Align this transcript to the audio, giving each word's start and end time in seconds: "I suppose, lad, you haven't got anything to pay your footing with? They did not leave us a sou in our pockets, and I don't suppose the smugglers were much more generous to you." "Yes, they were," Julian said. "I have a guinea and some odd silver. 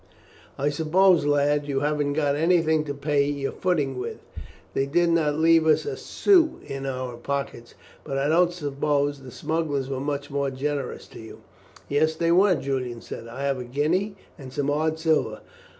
"I 0.57 0.69
suppose, 0.69 1.27
lad, 1.27 1.67
you 1.67 1.81
haven't 1.81 2.13
got 2.13 2.35
anything 2.35 2.83
to 2.85 2.93
pay 2.95 3.23
your 3.25 3.51
footing 3.51 3.99
with? 3.99 4.17
They 4.73 4.87
did 4.87 5.11
not 5.11 5.35
leave 5.35 5.67
us 5.67 5.85
a 5.85 5.95
sou 5.95 6.57
in 6.65 6.87
our 6.87 7.17
pockets, 7.17 7.75
and 8.03 8.17
I 8.19 8.27
don't 8.27 8.51
suppose 8.51 9.21
the 9.21 9.29
smugglers 9.29 9.89
were 9.91 9.99
much 9.99 10.31
more 10.31 10.49
generous 10.49 11.05
to 11.09 11.19
you." 11.19 11.41
"Yes, 11.87 12.15
they 12.15 12.31
were," 12.31 12.55
Julian 12.55 13.01
said. 13.01 13.27
"I 13.27 13.43
have 13.43 13.59
a 13.59 13.63
guinea 13.63 14.15
and 14.39 14.51
some 14.51 14.71
odd 14.71 14.97
silver. 14.97 15.41